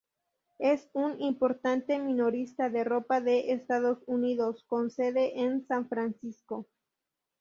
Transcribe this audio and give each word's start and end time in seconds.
Es 0.57 0.89
un 0.93 1.21
importante 1.21 1.99
minorista 1.99 2.71
de 2.71 2.83
ropa 2.83 3.21
de 3.21 3.51
Estados 3.51 3.99
Unidos, 4.07 4.63
con 4.65 4.89
sede 4.89 5.39
en 5.43 5.67
San 5.67 5.87
Francisco. 5.89 6.65